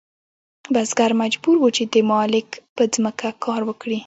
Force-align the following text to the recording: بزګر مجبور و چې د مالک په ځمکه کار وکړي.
بزګر 0.73 1.11
مجبور 1.21 1.55
و 1.59 1.65
چې 1.77 1.83
د 1.93 1.95
مالک 2.11 2.47
په 2.75 2.83
ځمکه 2.93 3.29
کار 3.45 3.61
وکړي. 3.65 3.99